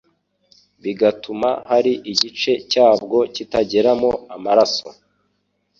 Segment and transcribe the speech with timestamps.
[0.83, 4.87] bigatuma hari igice cyabwo kitageramo amaraso.